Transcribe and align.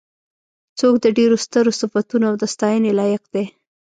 څوک 0.79 0.95
د 1.03 1.07
ډېرو 1.17 1.35
سترو 1.45 1.71
صفتونو 1.79 2.25
او 2.29 2.35
د 2.41 2.43
ستاینې 2.53 2.91
لایق 2.99 3.23
دی. 3.33 3.45